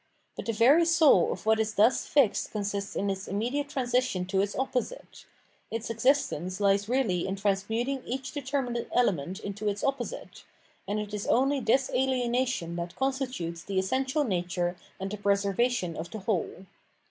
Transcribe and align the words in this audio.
But 0.35 0.47
the 0.47 0.51
very 0.53 0.83
soul 0.85 1.31
of 1.31 1.45
what 1.45 1.59
is 1.59 1.75
thus 1.75 2.07
fixed 2.07 2.49
consists 2.51 2.95
in 2.95 3.07
its 3.11 3.27
immediate 3.27 3.69
transition 3.69 4.25
to 4.25 4.41
its 4.41 4.55
opposite; 4.55 5.27
its 5.69 5.91
existence 5.91 6.59
lies 6.59 6.89
really 6.89 7.27
m 7.27 7.35
transmuting 7.35 8.01
each 8.03 8.31
determinate 8.31 8.89
element 8.95 9.39
into 9.39 9.69
its 9.69 9.83
opposite; 9.83 10.43
and 10.87 10.99
it 10.99 11.13
is 11.13 11.27
only 11.27 11.59
this 11.59 11.91
ahenation 11.91 12.77
that 12.77 12.95
consti 12.95 13.31
tutes 13.31 13.63
the 13.63 13.77
essential 13.77 14.23
nature 14.23 14.75
and 14.99 15.11
the 15.11 15.17
preservation 15.17 15.95
of 15.95 16.09
the 16.09 16.17
whole. 16.17 16.65